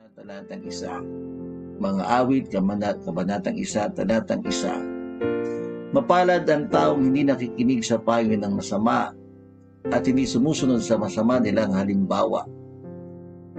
Talatang 0.00 0.64
isa. 0.64 0.96
Mga 1.76 2.02
awit, 2.08 2.48
kamanat, 2.48 3.04
kabanatang 3.04 3.60
isa, 3.60 3.84
talatang 3.92 4.40
isa. 4.48 4.72
Mapalad 5.92 6.48
ang 6.48 6.72
taong 6.72 7.04
hindi 7.04 7.28
nakikinig 7.28 7.84
sa 7.84 8.00
payo 8.00 8.32
ng 8.32 8.48
masama 8.48 9.12
at 9.92 10.02
hindi 10.08 10.24
sumusunod 10.24 10.80
sa 10.80 10.96
masama 10.96 11.36
nilang 11.36 11.76
halimbawa. 11.76 12.48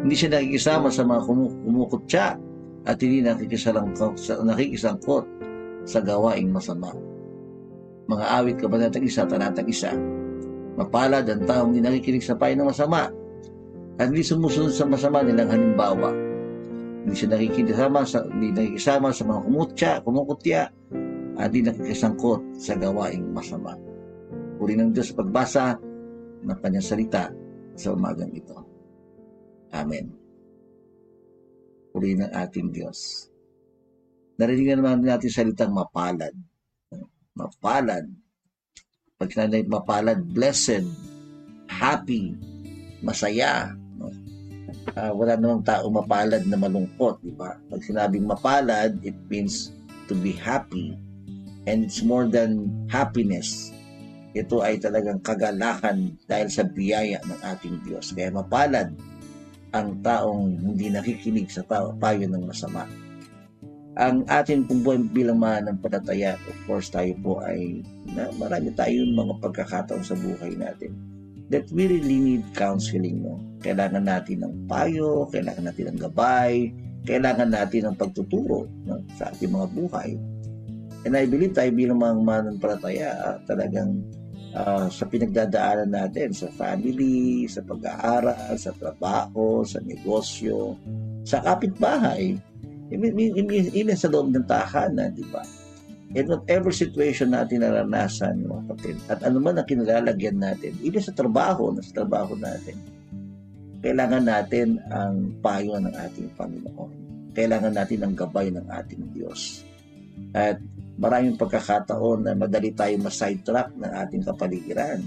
Hindi 0.01 0.17
siya 0.17 0.33
nakikisama 0.33 0.89
sa 0.89 1.05
mga 1.05 1.21
kumu- 1.29 1.61
kumukutya 1.61 2.41
at 2.89 2.97
hindi 2.97 3.21
nakikisangkot 3.21 4.17
sa, 4.17 4.41
nakikisangkot 4.41 5.25
sa 5.85 6.01
gawaing 6.01 6.49
masama. 6.49 6.89
Mga 8.09 8.25
awit, 8.41 8.57
kabanatang 8.57 9.05
isa, 9.05 9.29
talatang 9.29 9.69
isa. 9.69 9.93
Mapalad 10.73 11.29
ang 11.29 11.45
taong 11.45 11.69
hindi 11.77 11.85
nakikinig 11.85 12.25
sa 12.25 12.33
payo 12.33 12.57
ng 12.57 12.65
masama 12.65 13.13
at 14.01 14.09
hindi 14.09 14.25
sumusunod 14.25 14.73
sa 14.73 14.89
masama 14.89 15.21
nilang 15.21 15.53
halimbawa. 15.53 16.30
Hindi 17.01 17.13
siya 17.17 17.29
nakikisama 17.33 18.05
sa, 18.05 18.21
hindi 18.29 18.53
nakikisama 18.53 19.09
sa 19.09 19.23
mga 19.25 19.41
kumutya, 19.41 19.91
kumukutya, 20.05 20.61
at 21.41 21.49
hindi 21.49 21.65
nakikisangkot 21.65 22.61
sa 22.61 22.77
gawaing 22.77 23.33
masama. 23.33 23.73
Puri 24.61 24.77
ng 24.77 24.93
Diyos 24.93 25.09
sa 25.09 25.17
pagbasa 25.17 25.65
ng 26.45 26.57
kanyang 26.61 26.85
salita 26.85 27.33
sa 27.73 27.97
umagang 27.97 28.29
ito. 28.29 28.57
Amen. 29.73 30.13
Puri 31.89 32.13
ng 32.13 32.29
ating 32.29 32.69
Diyos. 32.69 33.31
Narinig 34.37 34.77
naman 34.77 35.01
natin 35.01 35.33
salitang 35.33 35.73
mapalad. 35.73 36.33
Mapalad. 37.33 38.05
Pag 39.17 39.29
sinabi 39.33 39.65
mapalad, 39.65 40.21
blessed, 40.21 40.85
happy, 41.65 42.37
masaya, 43.01 43.73
uh, 44.95 45.13
wala 45.13 45.37
namang 45.37 45.63
tao 45.63 45.87
mapalad 45.89 46.43
na 46.45 46.57
malungkot, 46.57 47.21
di 47.21 47.33
ba? 47.33 47.55
Pag 47.69 47.81
sinabing 47.83 48.25
mapalad, 48.25 48.97
it 49.05 49.15
means 49.29 49.73
to 50.09 50.13
be 50.17 50.33
happy. 50.33 50.97
And 51.69 51.85
it's 51.85 52.01
more 52.01 52.25
than 52.25 52.69
happiness. 52.89 53.69
Ito 54.33 54.63
ay 54.63 54.79
talagang 54.79 55.21
kagalakan 55.21 56.17
dahil 56.25 56.47
sa 56.49 56.65
biyaya 56.65 57.21
ng 57.21 57.39
ating 57.43 57.75
Diyos. 57.85 58.15
Kaya 58.15 58.33
mapalad 58.33 58.95
ang 59.71 60.01
taong 60.03 60.57
hindi 60.57 60.91
nakikinig 60.91 61.47
sa 61.51 61.63
tao, 61.67 61.93
payo 61.95 62.25
ng 62.27 62.43
masama. 62.43 62.87
Ang 63.99 64.23
atin 64.31 64.63
pong 64.63 64.87
buhay 64.87 65.03
bilang 65.11 65.43
mananampalataya, 65.43 66.39
of 66.47 66.57
course 66.63 66.87
tayo 66.87 67.11
po 67.19 67.43
ay 67.43 67.83
na 68.15 68.31
marami 68.39 68.71
tayong 68.71 69.11
mga 69.11 69.33
pagkakataon 69.43 70.03
sa 70.03 70.15
buhay 70.15 70.55
natin 70.55 71.10
that 71.51 71.67
we 71.75 71.85
really 71.85 72.17
need 72.17 72.43
counseling. 72.55 73.21
No? 73.21 73.43
Kailangan 73.61 74.07
natin 74.07 74.41
ng 74.47 74.55
payo, 74.65 75.27
kailangan 75.29 75.67
natin 75.67 75.85
ng 75.93 75.99
gabay, 76.09 76.71
kailangan 77.03 77.51
natin 77.51 77.91
ng 77.91 77.95
pagtuturo 77.99 78.65
no? 78.87 79.03
sa 79.19 79.29
ating 79.29 79.51
mga 79.51 79.67
buhay. 79.75 80.15
And 81.03 81.13
I 81.13 81.27
believe 81.27 81.53
tayo 81.53 81.69
bilang 81.75 81.99
mga 81.99 82.15
mananampalataya, 82.23 83.09
uh, 83.19 83.37
talagang 83.45 84.05
uh, 84.55 84.87
sa 84.87 85.03
pinagdadaanan 85.09 85.91
natin, 85.91 86.31
sa 86.31 86.47
family, 86.55 87.49
sa 87.51 87.59
pag-aaral, 87.65 88.55
sa 88.55 88.71
trabaho, 88.77 89.67
sa 89.67 89.83
negosyo, 89.83 90.79
sa 91.27 91.43
kapitbahay, 91.43 92.37
even 92.91 93.97
sa 93.97 94.11
loob 94.11 94.29
ng 94.29 94.45
tahanan, 94.45 95.15
di 95.15 95.25
ba? 95.31 95.41
In 96.11 96.27
whatever 96.27 96.75
situation 96.75 97.31
natin 97.31 97.63
naranasan, 97.63 98.43
mga 98.43 98.63
kapatid, 98.67 98.95
at 99.07 99.19
ano 99.23 99.39
man 99.39 99.55
ang 99.55 99.67
kinalalagyan 99.67 100.43
natin, 100.43 100.75
even 100.83 100.99
sa 100.99 101.15
trabaho, 101.15 101.71
sa 101.79 102.03
trabaho 102.03 102.35
natin, 102.35 102.75
kailangan 103.79 104.23
natin 104.27 104.77
ang 104.91 105.31
payo 105.39 105.79
ng 105.79 105.95
ating 105.95 106.27
Panginoon. 106.35 106.91
Kailangan 107.31 107.73
natin 107.73 107.99
ang 108.03 108.13
gabay 108.13 108.51
ng 108.51 108.67
ating 108.67 109.03
Diyos. 109.15 109.63
At 110.35 110.59
maraming 110.99 111.39
pagkakataon 111.39 112.27
na 112.27 112.35
madali 112.35 112.75
tayong 112.75 113.07
ma-sidetrack 113.07 113.71
ng 113.79 113.91
ating 114.05 114.23
kapaligiran. 114.27 114.99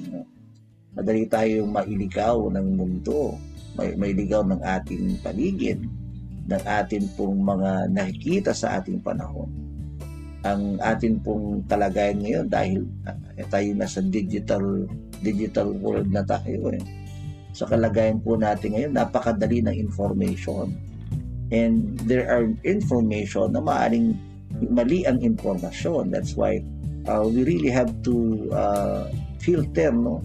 Madali 0.97 1.29
tayong 1.29 1.69
mailigaw 1.69 2.49
ng 2.49 2.67
mundo, 2.75 3.37
may, 3.77 3.93
mailigaw 3.93 4.41
ng 4.43 4.61
ating 4.65 5.21
paligid, 5.21 5.85
ng 6.49 6.63
ating 6.65 7.13
pong 7.15 7.45
mga 7.45 7.93
nakikita 7.93 8.57
sa 8.57 8.81
ating 8.81 9.05
panahon 9.05 9.74
ang 10.45 10.77
atin 10.85 11.19
pong 11.25 11.65
kalagayan 11.67 12.21
ngayon 12.21 12.47
dahil 12.53 12.85
uh, 13.09 13.17
tayo 13.49 13.69
nasa 13.73 14.05
digital 14.05 14.85
digital 15.25 15.73
world 15.81 16.13
na 16.13 16.21
tayo 16.21 16.69
eh. 16.69 16.85
Sa 17.57 17.65
kalagayan 17.65 18.21
po 18.21 18.37
natin 18.37 18.77
ngayon, 18.77 18.93
napakadali 18.93 19.65
ng 19.65 19.73
information. 19.73 20.77
And 21.49 21.97
there 22.05 22.29
are 22.29 22.45
information 22.67 23.57
na 23.57 23.63
maaring 23.65 24.21
mali 24.69 25.09
ang 25.09 25.25
informasyon. 25.25 26.13
That's 26.13 26.37
why 26.37 26.61
uh, 27.09 27.25
we 27.25 27.47
really 27.49 27.73
have 27.73 27.89
to 28.05 28.15
uh, 28.53 29.09
filter 29.41 29.95
no 29.95 30.21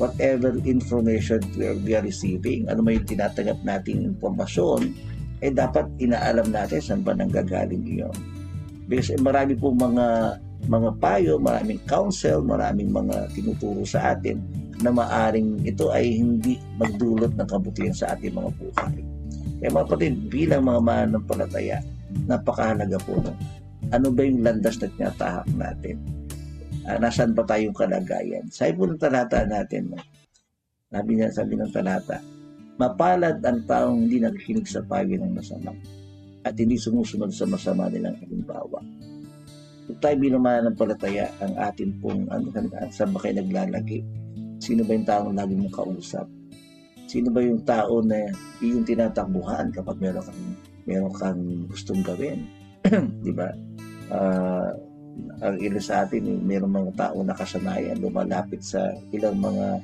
whatever 0.00 0.56
information 0.64 1.44
we 1.54 1.68
are, 1.68 1.78
we 1.84 1.92
are 1.92 2.02
receiving. 2.02 2.64
Ano 2.72 2.80
may 2.80 2.96
tinatanggap 2.96 3.60
nating 3.60 4.16
informasyon, 4.16 4.96
eh 5.44 5.52
dapat 5.52 5.84
inaalam 6.00 6.48
natin 6.48 6.80
saan 6.80 7.00
ba 7.04 7.12
nanggagaling 7.12 7.84
iyon 7.84 8.39
Because 8.90 9.14
marami 9.22 9.54
pong 9.54 9.78
mga 9.78 10.06
mga 10.66 10.90
payo, 10.98 11.38
maraming 11.38 11.78
counsel, 11.86 12.42
maraming 12.42 12.90
mga 12.90 13.30
tinuturo 13.32 13.86
sa 13.86 14.18
atin 14.18 14.42
na 14.82 14.90
maaring 14.90 15.62
ito 15.62 15.94
ay 15.94 16.18
hindi 16.18 16.58
magdulot 16.76 17.38
ng 17.38 17.48
kabutihan 17.48 17.94
sa 17.94 18.18
ating 18.18 18.34
mga 18.34 18.50
buhay. 18.58 18.98
Kaya 19.62 19.70
mga 19.70 19.86
kapatid, 19.86 20.14
bilang 20.26 20.66
mga 20.66 20.80
mananampalataya, 20.82 21.78
napakahalaga 22.26 22.98
po 23.06 23.14
no? 23.22 23.32
ano 23.94 24.06
ba 24.10 24.20
yung 24.26 24.42
landas 24.42 24.82
na 24.82 24.90
tinatahak 24.90 25.46
natin? 25.54 25.96
Uh, 26.84 26.98
nasaan 26.98 27.32
ba 27.32 27.46
tayong 27.46 27.76
kalagayan? 27.76 28.50
Sabi 28.50 28.74
po 28.74 28.90
ng 28.90 28.98
talata 28.98 29.46
natin, 29.46 29.94
no? 29.94 30.02
sabi 30.90 31.10
niya, 31.14 31.30
sabi 31.30 31.54
ng 31.54 31.70
talata, 31.70 32.18
mapalad 32.74 33.38
ang 33.44 33.62
taong 33.70 34.08
hindi 34.08 34.18
nakikinig 34.18 34.66
sa 34.66 34.82
payo 34.82 35.14
ng 35.14 35.30
masama 35.30 35.70
at 36.44 36.54
hindi 36.56 36.76
sumusunod 36.80 37.30
sa 37.32 37.44
masama 37.44 37.92
nilang 37.92 38.16
halimbawa. 38.20 38.80
Kung 39.90 39.98
tayo 39.98 40.16
bilang 40.22 40.46
mananampalataya, 40.46 41.34
ang 41.42 41.54
atin 41.58 41.90
pong 41.98 42.30
ano, 42.30 42.48
saan 42.94 43.10
ba 43.10 43.18
kayo 43.20 43.42
naglalagi? 43.42 44.00
Sino 44.60 44.86
ba 44.86 44.94
yung 44.94 45.08
taong 45.08 45.34
lagi 45.34 45.54
mong 45.56 45.74
kausap? 45.74 46.26
Sino 47.10 47.34
ba 47.34 47.42
yung 47.42 47.66
tao 47.66 47.98
na 48.04 48.30
yung 48.62 48.86
tinatakbuhan 48.86 49.74
kapag 49.74 49.98
meron 49.98 50.22
kang, 50.22 50.42
meron 50.86 51.14
kang 51.16 51.42
gustong 51.66 52.06
gawin? 52.06 52.46
Di 53.26 53.32
ba? 53.34 53.50
Uh, 54.14 54.70
ang 55.42 55.56
ilan 55.58 55.82
sa 55.82 56.06
atin, 56.06 56.22
eh, 56.22 56.38
meron 56.38 56.70
mga 56.70 56.92
tao 56.94 57.18
na 57.26 57.34
kasanayan 57.34 57.98
lumalapit 57.98 58.62
sa 58.62 58.94
ilang 59.10 59.36
mga 59.42 59.82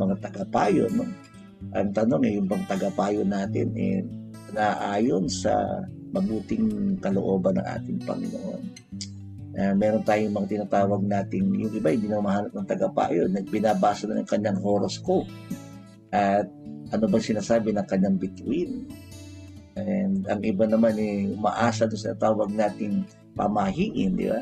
mga 0.00 0.14
tagapayo. 0.24 0.88
No? 0.96 1.04
Ang 1.76 1.92
tanong 1.92 2.22
eh, 2.24 2.32
yung 2.40 2.48
bang 2.48 2.64
tagapayo 2.66 3.20
natin 3.26 3.68
eh, 3.76 4.00
naayon 4.52 5.26
sa 5.26 5.82
mabuting 6.12 6.96
kalooban 7.00 7.56
ng 7.56 7.66
ating 7.66 7.98
Panginoon. 8.04 8.62
Uh, 9.52 9.74
meron 9.76 10.00
tayong 10.04 10.32
mga 10.32 10.48
tinatawag 10.48 11.04
nating, 11.04 11.44
yung 11.52 11.72
iba 11.76 11.92
hindi 11.92 12.08
na 12.08 12.24
mahanap 12.24 12.52
ng 12.56 12.68
tagapayo, 12.68 13.28
nagbinabasa 13.28 14.08
na 14.08 14.20
ng 14.20 14.28
kanyang 14.28 14.60
horoscope. 14.60 15.28
At 16.12 16.48
ano 16.92 17.04
ba 17.08 17.20
sinasabi 17.20 17.72
ng 17.72 17.86
kanyang 17.88 18.16
bituin. 18.16 18.88
And 19.76 20.24
ang 20.28 20.40
iba 20.44 20.68
naman 20.68 20.96
eh, 21.00 21.32
umaasa 21.32 21.88
doon 21.88 22.00
sa 22.00 22.16
tawag 22.16 22.52
nating 22.52 23.08
pamahiin, 23.36 24.16
di 24.16 24.28
ba? 24.28 24.40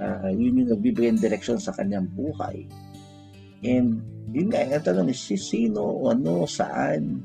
Uh, 0.00 0.32
yun 0.32 0.64
yung 0.64 0.70
nagbibigay 0.72 1.12
ng 1.12 1.20
direksyon 1.20 1.60
sa 1.60 1.76
kanyang 1.76 2.08
buhay. 2.12 2.64
And 3.64 4.00
yun 4.32 4.48
nga, 4.52 4.64
ang 4.64 4.84
tanong 4.84 5.12
is, 5.12 5.20
si 5.20 5.36
sino, 5.36 6.08
ano, 6.08 6.48
saan, 6.48 7.20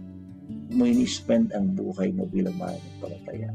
mo 0.72 0.84
ini-spend 0.84 1.56
ang 1.56 1.76
buhay 1.76 2.12
mo 2.12 2.28
bilang 2.28 2.56
mananampalataya? 2.60 3.52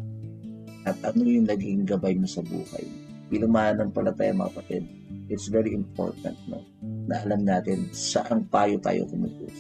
At 0.89 0.99
ano 1.07 1.23
yung 1.23 1.47
naging 1.47 1.87
gabay 1.87 2.17
mo 2.19 2.27
sa 2.27 2.43
buhay? 2.43 2.85
Bilang 3.29 3.53
mananampalataya 3.53 4.35
mga 4.35 4.53
kapatid, 4.53 4.85
it's 5.29 5.49
very 5.49 5.73
important 5.73 6.37
no? 6.49 6.65
na 7.09 7.23
alam 7.23 7.45
natin 7.45 7.89
saan 7.93 8.45
payo 8.49 8.77
tayo 8.81 9.07
kumukuha. 9.09 9.53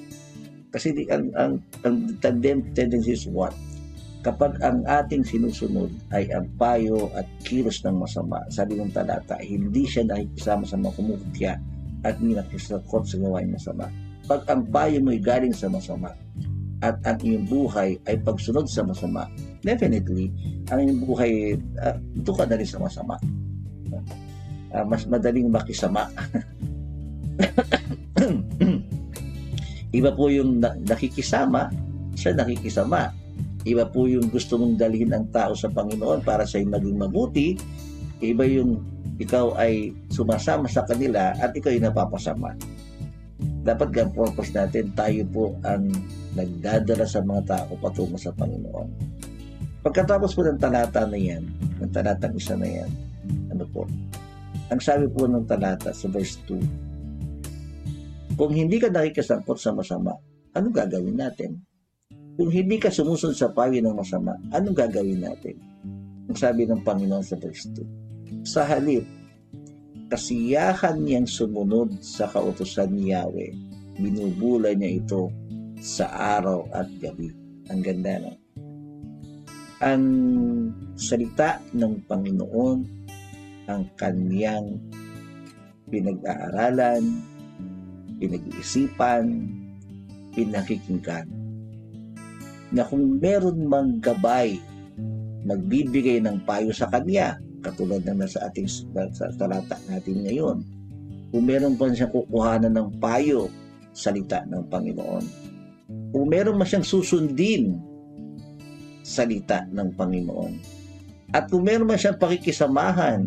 Kasi 0.72 0.96
di, 0.96 1.04
ang, 1.12 1.28
ang, 1.36 1.60
ang 1.84 1.96
tendency 2.24 3.12
is 3.12 3.28
what? 3.28 3.52
Kapag 4.22 4.56
ang 4.62 4.86
ating 4.86 5.26
sinusunod 5.26 5.90
ay 6.14 6.30
ang 6.30 6.46
payo 6.54 7.10
at 7.18 7.26
kilos 7.42 7.82
ng 7.82 7.98
masama, 7.98 8.38
sabi 8.48 8.78
ng 8.78 8.94
talata, 8.94 9.36
hindi 9.42 9.82
siya 9.82 10.06
nakikisama 10.06 10.62
sa 10.62 10.78
mga 10.78 10.94
kumukutya 10.94 11.52
at 12.06 12.16
hindi 12.22 12.38
nakisakot 12.38 13.02
sa 13.02 13.18
gawain 13.18 13.50
masama. 13.50 13.90
Pag 14.30 14.46
ang 14.46 14.62
payo 14.70 15.02
mo 15.02 15.10
ay 15.10 15.18
galing 15.18 15.50
sa 15.50 15.66
masama, 15.66 16.14
at 16.82 16.98
ang 17.06 17.18
iyong 17.22 17.46
buhay 17.46 17.94
ay 18.10 18.18
pagsunod 18.26 18.66
sa 18.66 18.82
masama, 18.82 19.30
definitely, 19.62 20.34
ang 20.68 20.82
iyong 20.82 21.00
buhay, 21.06 21.54
uh, 21.78 21.94
ito 22.18 22.32
ka 22.34 22.42
na 22.42 22.58
rin 22.58 22.66
sa 22.66 22.82
masama. 22.82 23.14
Uh, 24.74 24.84
mas 24.90 25.06
madaling 25.06 25.46
makisama. 25.46 26.10
Iba 29.98 30.10
po 30.10 30.26
yung 30.26 30.58
na- 30.58 30.74
nakikisama, 30.82 31.70
siya 32.18 32.34
nakikisama. 32.34 33.14
Iba 33.62 33.86
po 33.86 34.10
yung 34.10 34.26
gusto 34.26 34.58
mong 34.58 34.74
dalhin 34.74 35.14
ang 35.14 35.30
tao 35.30 35.54
sa 35.54 35.70
Panginoon 35.70 36.26
para 36.26 36.42
sa 36.42 36.58
maging 36.58 36.98
mabuti. 36.98 37.54
Iba 38.18 38.42
yung 38.42 38.82
ikaw 39.22 39.54
ay 39.54 39.94
sumasama 40.10 40.66
sa 40.66 40.82
kanila 40.82 41.30
at 41.38 41.54
ikaw 41.54 41.70
ay 41.70 41.78
napapasama. 41.78 42.58
Dapat 43.62 43.94
ang 43.94 44.10
purpose 44.10 44.50
natin, 44.50 44.90
tayo 44.98 45.22
po 45.30 45.54
ang 45.62 45.86
nagdadala 46.32 47.04
sa 47.04 47.20
mga 47.20 47.42
tao 47.44 47.72
patungo 47.80 48.16
sa 48.16 48.32
Panginoon. 48.32 48.88
Pagkatapos 49.82 50.30
po 50.32 50.46
ng 50.46 50.62
talata 50.62 51.04
na 51.04 51.18
yan, 51.18 51.42
ng 51.82 51.90
talatang 51.90 52.38
isa 52.38 52.54
na 52.54 52.68
yan, 52.68 52.90
ano 53.50 53.66
po, 53.68 53.84
ang 54.70 54.80
sabi 54.80 55.10
po 55.10 55.26
ng 55.26 55.44
talata 55.44 55.90
sa 55.90 56.06
verse 56.08 56.38
2, 56.48 58.38
kung 58.38 58.54
hindi 58.54 58.80
ka 58.80 58.88
nakikasangkot 58.88 59.58
sa 59.60 59.76
masama, 59.76 60.16
ano 60.56 60.66
gagawin 60.72 61.18
natin? 61.20 61.60
Kung 62.32 62.48
hindi 62.48 62.80
ka 62.80 62.88
sumusunod 62.88 63.36
sa 63.36 63.52
payo 63.52 63.76
ng 63.76 63.92
masama, 63.92 64.32
anong 64.56 64.76
gagawin 64.76 65.20
natin? 65.20 65.60
Ang 66.30 66.36
sabi 66.38 66.64
ng 66.64 66.80
Panginoon 66.80 67.20
sa 67.20 67.36
verse 67.36 67.68
2. 67.76 68.48
Sa 68.48 68.64
halip, 68.64 69.04
kasiyahan 70.08 70.96
niyang 70.96 71.28
sumunod 71.28 72.00
sa 72.00 72.24
kautosan 72.24 72.96
ni 72.96 73.12
Yahweh. 73.12 73.52
Binubulay 74.00 74.72
niya 74.72 75.04
ito 75.04 75.28
sa 75.82 76.06
araw 76.38 76.70
at 76.70 76.86
gabi. 77.02 77.34
Ang 77.66 77.82
ganda 77.82 78.22
no? 78.22 78.38
Ang 79.82 80.04
salita 80.94 81.58
ng 81.74 82.06
Panginoon, 82.06 82.78
ang 83.66 83.82
kaniyang 83.98 84.78
pinag-aaralan, 85.90 87.02
pinag-iisipan, 88.22 89.50
pinakikinggan. 90.38 91.26
Na 92.70 92.86
kung 92.86 93.18
meron 93.18 93.66
mang 93.66 93.98
gabay, 93.98 94.62
magbibigay 95.42 96.22
ng 96.22 96.46
payo 96.46 96.70
sa 96.70 96.86
kanya, 96.86 97.42
katulad 97.58 98.06
ng 98.06 98.22
nasa 98.22 98.46
ating 98.46 98.70
sa 99.10 99.34
talata 99.34 99.74
natin 99.90 100.22
ngayon. 100.22 100.62
Kung 101.34 101.42
meron 101.42 101.74
pa 101.74 101.90
siyang 101.90 102.14
kukuhanan 102.14 102.70
ng 102.70 103.02
payo, 103.02 103.50
salita 103.90 104.46
ng 104.46 104.62
Panginoon. 104.70 105.51
Kung 106.12 106.28
meron 106.28 106.60
man 106.60 106.68
siyang 106.68 106.84
susundin, 106.84 107.80
salita 109.02 109.64
ng 109.72 109.96
Panginoon. 109.96 110.52
At 111.32 111.48
kung 111.48 111.64
meron 111.64 111.88
man 111.88 111.96
siyang 111.96 112.20
pakikisamahan, 112.20 113.26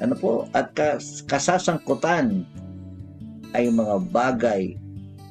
ano 0.00 0.14
po, 0.16 0.48
at 0.56 0.72
kas- 0.72 1.22
kasasangkutan 1.28 2.48
ay 3.52 3.68
mga 3.68 3.96
bagay 4.08 4.74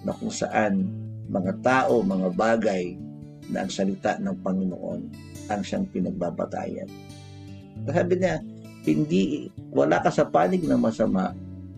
na 0.05 0.13
kung 0.13 0.31
saan 0.31 0.87
mga 1.27 1.59
tao, 1.65 2.05
mga 2.05 2.29
bagay 2.37 2.95
na 3.49 3.65
ang 3.65 3.71
salita 3.71 4.19
ng 4.19 4.37
Panginoon 4.43 5.01
ang 5.47 5.61
siyang 5.63 5.87
pinagbabatayan. 5.89 6.87
Sabi 7.87 8.13
niya, 8.19 8.43
hindi, 8.83 9.47
wala 9.71 9.99
ka 10.03 10.11
sa 10.11 10.27
panig 10.27 10.63
na 10.63 10.79
masama. 10.79 11.31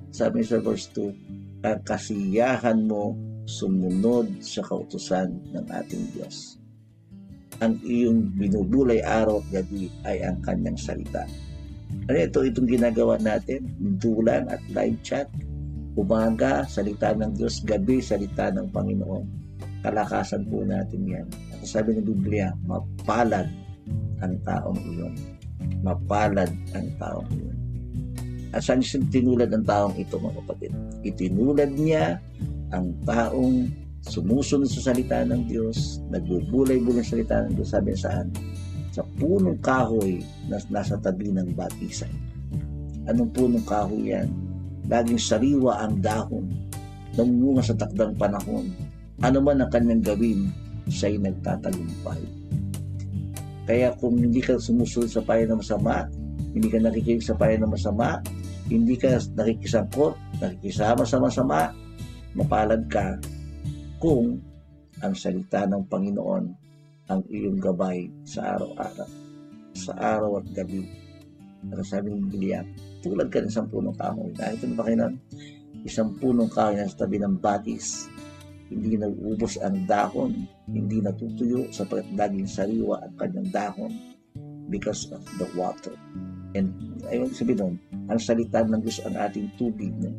Sabi 0.09 0.41
sa 0.41 0.57
verse 0.57 0.89
2, 0.97 1.65
ang 1.65 1.79
kasiyahan 1.85 2.85
mo 2.85 3.13
sumunod 3.49 4.45
sa 4.45 4.61
kautusan 4.61 5.33
ng 5.49 5.65
ating 5.65 6.05
Diyos. 6.13 6.61
Ang 7.65 7.81
iyong 7.81 8.37
binubulay 8.37 9.01
araw 9.01 9.41
at 9.41 9.65
gabi 9.65 9.89
ay 10.05 10.21
ang 10.21 10.37
kanyang 10.45 10.77
salita. 10.77 11.25
Ano 12.05 12.17
ito, 12.21 12.45
itong 12.45 12.69
ginagawa 12.69 13.17
natin, 13.17 13.65
dulang 13.97 14.45
at 14.53 14.61
live 14.69 15.01
chat, 15.01 15.25
umaga, 15.97 16.63
salita 16.69 17.11
ng 17.17 17.33
Diyos, 17.33 17.65
gabi, 17.65 17.99
salita 17.99 18.53
ng 18.53 18.69
Panginoon. 18.69 19.25
Kalakasan 19.81 20.45
po 20.47 20.61
natin 20.63 21.01
yan. 21.09 21.27
At 21.51 21.65
sabi 21.65 21.97
ng 21.97 22.05
Biblia, 22.05 22.53
mapalad 22.63 23.49
ang 24.21 24.35
taong 24.45 24.79
iyon. 24.79 25.13
Mapalad 25.81 26.51
ang 26.77 26.87
taong 27.01 27.27
iyon. 27.33 27.57
At 28.55 28.65
saan 28.65 28.81
siya 28.81 29.03
tinulad 29.09 29.51
ang 29.51 29.65
taong 29.65 29.95
ito, 29.97 30.15
mga 30.21 30.37
kapatid? 30.45 30.71
Itinulad 31.03 31.73
niya 31.75 32.17
ang 32.69 32.93
taong 33.05 33.69
sumusunod 34.05 34.69
sa 34.69 34.91
salita 34.91 35.25
ng 35.25 35.49
Diyos, 35.49 36.01
nagbubulay-bulay 36.13 37.01
sa 37.01 37.17
salita 37.17 37.35
ng 37.45 37.53
Diyos, 37.57 37.69
sabi 37.73 37.93
saan? 37.97 38.29
Sa 38.93 39.05
punong 39.17 39.59
kahoy 39.61 40.21
na 40.49 40.57
nasa 40.69 40.97
tabi 40.97 41.29
ng 41.29 41.53
batisan. 41.53 42.09
Anong 43.09 43.31
punong 43.33 43.65
kahoy 43.65 44.13
yan? 44.13 44.29
Laging 44.89 45.21
sariwa 45.21 45.81
ang 45.85 46.01
dahon, 46.01 46.49
namunga 47.13 47.61
sa 47.61 47.77
takdang 47.77 48.17
panahon. 48.17 48.69
Ano 49.21 49.43
man 49.43 49.61
ang 49.61 49.69
kanyang 49.69 50.01
gawin, 50.01 50.49
siya'y 50.89 51.21
nagtatagumpay. 51.21 52.21
Kaya 53.69 53.93
kung 54.01 54.17
hindi 54.17 54.41
ka 54.41 54.57
sumusunod 54.57 55.09
sa 55.13 55.21
payo 55.21 55.45
ng 55.45 55.61
masama, 55.61 56.09
hindi 56.57 56.67
ka 56.73 56.81
nakikinig 56.81 57.21
sa 57.21 57.37
payo 57.37 57.61
ng 57.61 57.69
masama, 57.69 58.17
hindi 58.65 58.97
ka 58.97 59.21
nakikisangkot, 59.37 60.17
nakikisama 60.41 61.05
sa 61.05 61.21
masama, 61.21 61.69
mapalad 62.39 62.87
ka 62.87 63.19
kung 63.99 64.39
ang 65.03 65.11
salita 65.11 65.67
ng 65.67 65.83
Panginoon 65.91 66.45
ang 67.11 67.21
iyong 67.27 67.59
gabay 67.59 68.07
sa 68.23 68.55
araw-araw. 68.55 69.09
Sa 69.75 69.91
araw 69.97 70.39
at 70.39 70.47
gabi. 70.55 70.87
Ano 71.67 71.83
sabi 71.83 72.15
ng 72.15 72.31
Biblia, 72.31 72.63
tulad 73.03 73.27
ka 73.27 73.43
ng 73.43 73.51
isang 73.51 73.67
punong 73.67 73.97
kahoy. 73.99 74.31
Nakita 74.39 74.71
mo 74.71 74.73
ba 74.79 74.83
kayo? 74.87 75.11
Isang 75.83 76.15
punong 76.15 76.47
kahoy 76.47 76.79
na 76.79 76.87
sa 76.87 77.03
tabi 77.03 77.19
ng 77.19 77.35
batis. 77.43 78.07
Hindi 78.71 78.95
nag-ubos 78.95 79.59
ang 79.59 79.83
dahon. 79.83 80.47
Hindi 80.71 81.03
natutuyo 81.03 81.67
sapagkat 81.75 82.15
laging 82.15 82.47
sariwa 82.47 83.03
ang 83.03 83.13
kanyang 83.19 83.49
dahon 83.51 83.91
because 84.71 85.11
of 85.11 85.25
the 85.41 85.47
water. 85.59 85.91
And 86.55 86.71
ayun 87.09 87.35
sabi 87.35 87.57
nun, 87.57 87.81
ang 88.07 88.21
salita 88.21 88.63
ng 88.63 88.79
Diyos 88.79 89.03
ang 89.03 89.17
ating 89.17 89.51
tubig. 89.59 89.91
No? 89.97 90.13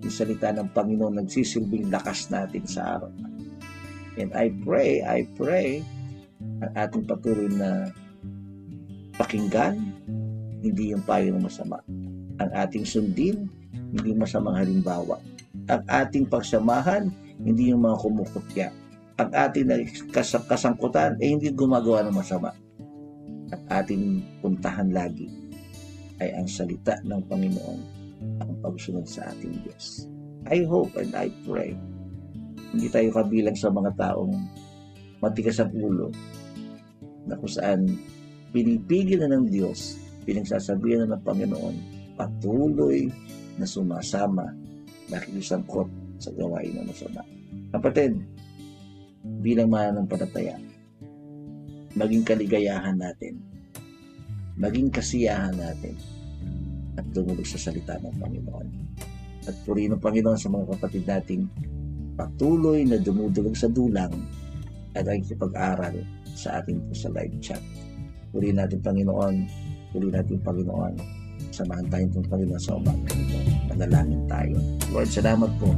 Yung 0.00 0.14
salita 0.14 0.48
ng 0.52 0.72
Panginoon 0.72 1.20
nagsisilbing 1.20 1.92
lakas 1.92 2.32
natin 2.32 2.64
sa 2.64 2.98
araw. 2.98 3.12
And 4.16 4.32
I 4.36 4.52
pray, 4.64 5.04
I 5.04 5.28
pray, 5.36 5.84
ang 6.40 6.72
ating 6.76 7.04
patuloy 7.08 7.48
na 7.52 7.92
pakinggan, 9.20 9.76
hindi 10.60 10.92
yung 10.92 11.04
payo 11.04 11.36
ng 11.36 11.44
masama. 11.44 11.80
Ang 12.40 12.50
ating 12.52 12.84
sundin, 12.88 13.48
hindi 13.72 14.16
masamang 14.16 14.56
halimbawa. 14.56 15.20
Ang 15.68 15.82
ating 15.88 16.28
pagsamahan, 16.28 17.12
hindi 17.40 17.72
yung 17.72 17.84
mga 17.84 18.00
kumukutya. 18.00 18.68
Ang 19.20 19.30
ating 19.36 19.68
kas- 20.12 20.48
kasangkutan, 20.48 21.20
eh 21.20 21.28
hindi 21.28 21.52
gumagawa 21.52 22.04
ng 22.08 22.16
masama. 22.16 22.56
Ang 23.52 23.62
ating 23.68 24.04
puntahan 24.40 24.88
lagi 24.88 25.28
ay 26.20 26.36
ang 26.36 26.48
salita 26.48 26.96
ng 27.04 27.20
Panginoon, 27.28 27.99
ang 28.20 28.52
pagsunod 28.60 29.04
sa 29.08 29.32
ating 29.32 29.64
Diyos. 29.64 30.06
I 30.48 30.64
hope 30.64 30.96
and 30.96 31.12
I 31.12 31.28
pray, 31.44 31.76
hindi 32.72 32.88
tayo 32.88 33.12
kabilang 33.12 33.56
sa 33.56 33.72
mga 33.72 33.92
taong 33.96 34.34
matigas 35.20 35.60
ang 35.60 35.72
ulo 35.76 36.08
na 37.28 37.36
kung 37.36 37.52
saan 37.52 37.80
pinipigil 38.50 39.20
na 39.20 39.36
ng 39.36 39.52
Diyos, 39.52 40.00
pinagsasabihan 40.24 41.06
na 41.06 41.16
ng 41.16 41.24
Panginoon, 41.24 41.76
patuloy 42.16 43.08
na 43.60 43.66
sumasama, 43.68 44.48
nakikisangkot 45.12 45.88
sa 46.20 46.32
gawain 46.36 46.72
na 46.76 46.88
masama. 46.88 47.22
Kapatid, 47.72 48.16
bilang 49.44 49.68
mananampalataya, 49.72 50.56
maging 51.94 52.24
kaligayahan 52.24 52.96
natin, 52.96 53.40
maging 54.56 54.88
kasiyahan 54.88 55.54
natin, 55.56 55.94
at 57.00 57.04
dumulog 57.16 57.48
sa 57.48 57.56
salita 57.56 57.96
ng 57.96 58.14
Panginoon. 58.20 58.66
At 59.48 59.56
purihin 59.64 59.96
ng 59.96 60.02
Panginoon 60.04 60.36
sa 60.36 60.52
mga 60.52 60.76
kapatid 60.76 61.08
nating 61.08 61.48
patuloy 62.20 62.84
na 62.84 63.00
dumudulog 63.00 63.56
sa 63.56 63.72
dulang 63.72 64.12
at 64.92 65.08
nakikipag-aral 65.08 65.96
sa 66.36 66.60
ating 66.60 66.76
po 66.84 66.92
sa 66.92 67.08
live 67.16 67.32
chat. 67.40 67.62
Purihin 68.30 68.60
natin 68.60 68.84
Panginoon, 68.84 69.34
purihin 69.96 70.12
natin 70.12 70.36
Panginoon, 70.44 70.94
samahan 71.48 71.88
tayo 71.88 72.04
ng 72.04 72.28
Panginoon 72.28 72.62
sa 72.62 72.76
umaga 72.76 73.08
nito. 73.16 73.38
Manalangin 73.72 74.22
tayo. 74.28 74.56
Lord, 74.92 75.08
salamat 75.08 75.50
po. 75.56 75.72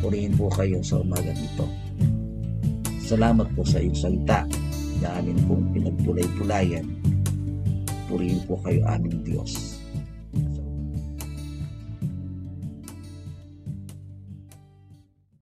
Purihin 0.00 0.32
po 0.32 0.48
kayo 0.48 0.80
sa 0.80 1.04
umaga 1.04 1.28
nito. 1.28 1.68
Salamat 3.04 3.46
po 3.52 3.66
sa 3.66 3.82
iyong 3.82 3.98
salita 3.98 4.48
na 5.04 5.20
amin 5.20 5.36
pong 5.44 5.68
pinagbulay-bulayan. 5.76 6.86
Purihin 8.08 8.40
po 8.48 8.56
kayo 8.64 8.80
aming 8.90 9.20
Diyos. 9.22 9.79